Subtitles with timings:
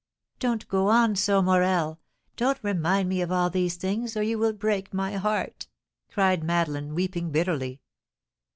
[0.39, 1.99] "Don't go on so, Morel.
[2.35, 5.67] Don't remind me of all these things, or you will break my heart,"
[6.09, 7.81] cried Madeleine, weeping bitterly.